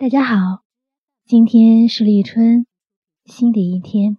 [0.00, 0.62] 大家好，
[1.26, 2.64] 今天是立春，
[3.26, 4.16] 新的一天。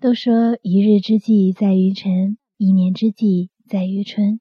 [0.00, 4.40] 都说一日之计在于晨，一年之计在于春。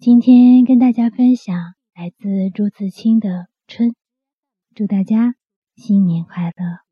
[0.00, 1.54] 今天跟大家分享
[1.94, 3.28] 来自朱自清的
[3.68, 3.90] 《春》，
[4.74, 5.36] 祝大家
[5.76, 6.85] 新年快乐。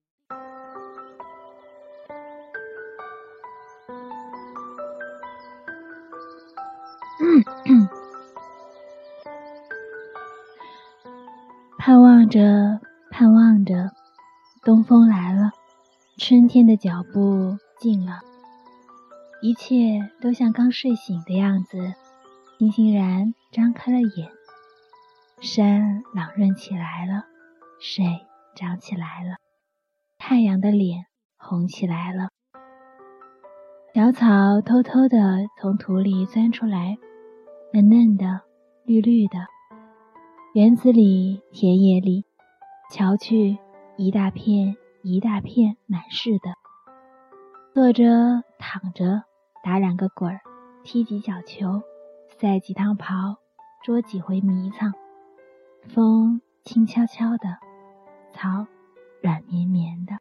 [11.87, 12.80] 盼望着，
[13.11, 13.90] 盼望着，
[14.63, 15.50] 东风来了，
[16.17, 18.21] 春天的脚步近了，
[19.43, 21.93] 一切都像刚睡醒的样子，
[22.59, 24.31] 欣欣然张开了眼。
[25.43, 27.26] 山朗润起来了，
[27.79, 28.03] 水
[28.57, 29.37] 涨起来了，
[30.17, 31.04] 太阳的脸
[31.37, 32.31] 红起来了，
[33.92, 35.19] 小草偷偷地
[35.61, 36.97] 从土里钻出来。
[37.75, 38.41] 嫩嫩的，
[38.87, 39.37] 绿绿的，
[40.55, 42.25] 园子里、田野里，
[42.89, 43.58] 瞧去，
[43.97, 46.55] 一大片一大片，满是的。
[47.73, 48.05] 坐着、
[48.56, 49.25] 躺着，
[49.64, 50.41] 打两个滚儿，
[50.84, 51.83] 踢几脚球，
[52.39, 53.39] 赛几趟跑，
[53.83, 54.92] 捉几回迷藏。
[55.89, 57.59] 风轻悄悄的，
[58.33, 58.69] 草
[59.20, 60.17] 软绵绵的。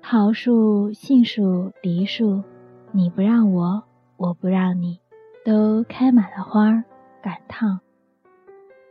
[0.00, 2.44] 桃树、杏树、梨树，
[2.92, 3.82] 你不让我。
[4.16, 5.00] 我不让你，
[5.44, 6.84] 都开满了花儿，
[7.24, 7.80] 赶趟，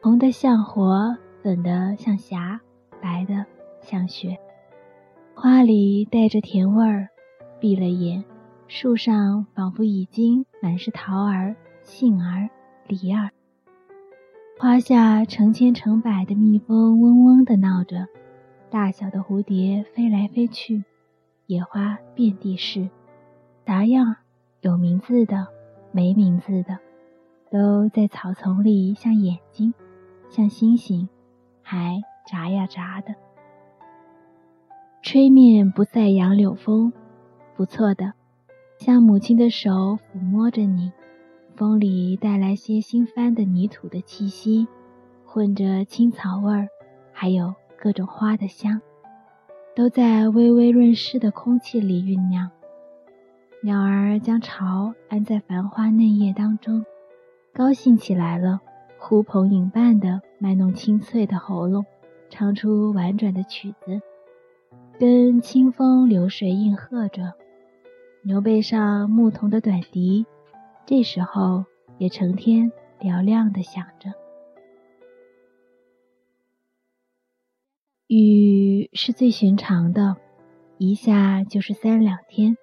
[0.02, 2.59] 红的像火，粉的像霞，
[3.00, 3.45] 白的
[3.80, 4.39] 像雪。
[5.36, 7.09] 花里带着甜味儿，
[7.59, 8.23] 闭了眼，
[8.67, 12.50] 树上仿佛已经满是桃儿、杏儿、
[12.88, 13.30] 梨儿。
[14.58, 18.08] 花下成千成百的蜜蜂嗡嗡地闹着，
[18.72, 20.84] 大小的蝴蝶飞来飞去，
[21.45, 22.89] 野花遍地是，
[23.64, 24.16] 杂样。
[24.61, 25.50] 有名字的，
[25.92, 26.80] 没名字的，
[27.53, 29.75] 都在草丛里，像眼睛，
[30.27, 31.07] 像星星，
[31.61, 33.13] 还眨呀眨的。
[35.03, 36.91] 吹面不再杨柳风，
[37.55, 38.13] 不错的，
[38.80, 40.92] 像母亲的手抚摸着你。
[41.55, 44.67] 风里带来些新翻的泥土的气息，
[45.23, 46.67] 混着青草味儿，
[47.11, 48.81] 还有各种花的香，
[49.75, 52.49] 都在微微润湿的空气里酝酿。
[53.61, 56.83] 鸟儿将巢安在繁花嫩叶当中，
[57.55, 58.61] 高兴起来了，
[58.97, 61.86] 呼朋引伴的卖弄清脆的喉咙，
[62.27, 64.02] 唱出婉转的曲子，
[64.99, 67.33] 跟清风流水应和着。
[68.23, 70.25] 牛背上牧童的短笛，
[70.87, 71.63] 这时候
[71.99, 74.13] 也成天嘹亮的响着。
[78.08, 80.17] 雨是最寻常的，
[80.80, 82.58] 一下就是三两天。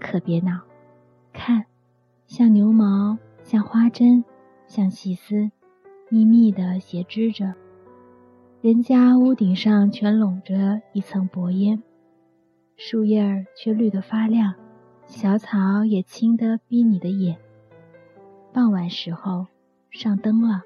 [0.00, 0.62] 可别恼，
[1.32, 1.66] 看，
[2.26, 4.24] 像牛毛，像花针，
[4.66, 5.52] 像细丝，
[6.08, 7.54] 密密的斜织着。
[8.60, 11.80] 人家屋顶上全笼着一层薄烟，
[12.76, 14.52] 树叶儿却绿得发亮，
[15.06, 17.38] 小草也青得逼你的眼。
[18.52, 19.46] 傍晚时候，
[19.90, 20.62] 上灯了，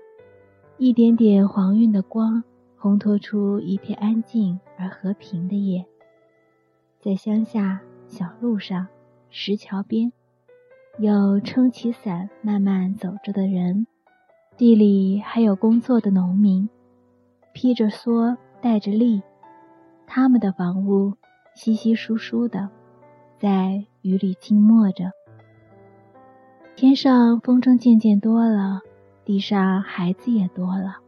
[0.78, 2.42] 一点点黄晕的光，
[2.80, 5.84] 烘托出一片安静而和平的夜。
[6.98, 8.88] 在乡下小路上。
[9.32, 10.12] 石桥边，
[11.02, 13.86] 有撑起伞慢慢走着的人，
[14.58, 16.68] 地里还有工作的农民，
[17.54, 19.22] 披着蓑带着笠，
[20.06, 21.14] 他们的房屋
[21.54, 22.68] 稀稀疏疏的，
[23.38, 25.10] 在雨里静默着。
[26.76, 28.82] 天上风筝渐渐多了，
[29.24, 30.98] 地上孩子也多了，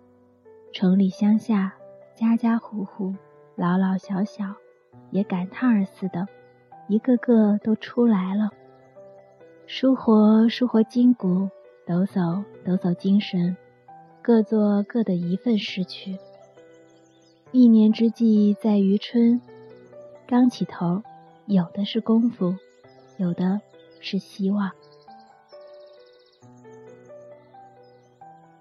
[0.73, 1.75] 城里乡下，
[2.15, 3.15] 家家户户，
[3.57, 4.55] 老老小小，
[5.11, 6.27] 也赶趟儿似的。
[6.89, 8.49] 一个个都出来了，
[9.75, 11.49] 舒活舒活筋骨，
[11.87, 13.57] 抖擞抖擞精神，
[14.21, 16.19] 各做各的一份事去。
[17.53, 19.41] 一年之计在于春，
[20.27, 21.03] 刚起头，
[21.47, 22.55] 有的是功夫，
[23.17, 23.63] 有的
[23.99, 24.71] 是希望。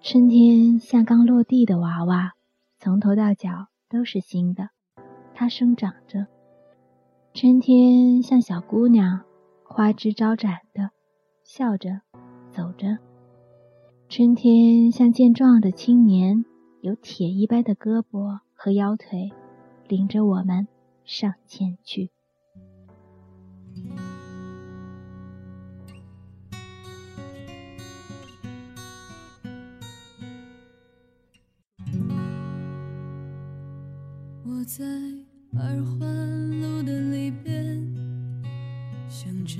[0.02, 2.32] 春天像刚落地的娃娃，
[2.80, 4.70] 从头到脚都是新的，
[5.36, 6.28] 它生长着。
[7.34, 9.26] 春天像小姑娘，
[9.66, 10.92] 花枝招展的，
[11.54, 12.00] 笑着
[12.50, 12.98] 走着。
[14.08, 16.46] 春天像健壮的青年，
[16.80, 19.30] 有铁一般的胳膊和腰腿，
[19.90, 20.70] 领着我们
[21.04, 22.10] 上前去。
[34.46, 34.86] 我在
[35.60, 37.62] 二环路的里边。
[39.10, 39.60] 想着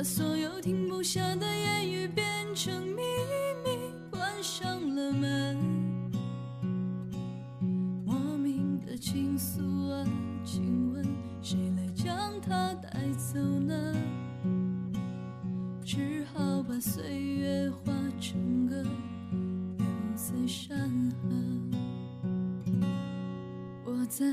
[0.00, 2.24] 把所有停不下的言语变
[2.54, 3.02] 成秘
[3.62, 5.58] 密，关上了门。
[8.06, 9.60] 莫名的情愫
[9.92, 10.06] 啊，
[10.42, 11.04] 请问
[11.42, 13.94] 谁来将它带走呢？
[15.84, 18.82] 只好把岁月化成歌，
[19.76, 19.86] 留
[20.16, 21.28] 在山河。
[23.84, 24.24] 我在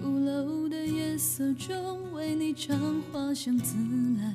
[0.00, 2.74] 鼓楼的夜色中为你唱
[3.12, 3.76] 花香自
[4.18, 4.34] 来。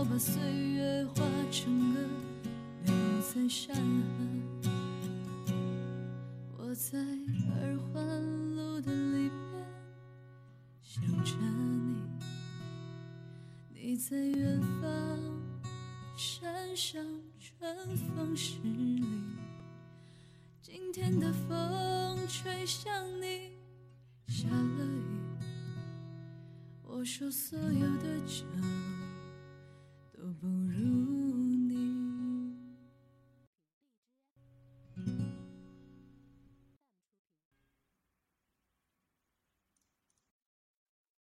[0.00, 2.00] 我把岁月化成歌，
[2.86, 5.52] 留在山河。
[6.56, 9.62] 我在二环路的里边
[10.82, 12.00] 想着你，
[13.74, 14.90] 你在远方
[16.16, 17.04] 山上
[17.38, 19.04] 春风十里。
[20.62, 23.50] 今天的风吹向你，
[24.28, 25.04] 下了雨。
[26.84, 28.46] 我说所有的酒
[30.40, 30.89] 不如